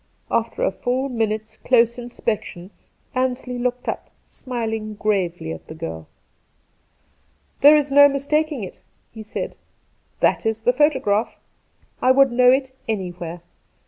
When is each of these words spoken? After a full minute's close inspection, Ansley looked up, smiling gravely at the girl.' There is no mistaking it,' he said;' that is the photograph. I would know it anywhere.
After 0.31 0.63
a 0.63 0.71
full 0.71 1.09
minute's 1.09 1.57
close 1.57 1.99
inspection, 1.99 2.71
Ansley 3.13 3.59
looked 3.59 3.87
up, 3.87 4.09
smiling 4.27 4.95
gravely 4.95 5.53
at 5.53 5.67
the 5.67 5.75
girl.' 5.75 6.07
There 7.61 7.77
is 7.77 7.91
no 7.91 8.09
mistaking 8.09 8.63
it,' 8.63 8.79
he 9.11 9.21
said;' 9.21 9.53
that 10.21 10.43
is 10.43 10.61
the 10.63 10.73
photograph. 10.73 11.35
I 12.01 12.09
would 12.09 12.31
know 12.31 12.49
it 12.49 12.75
anywhere. 12.87 13.41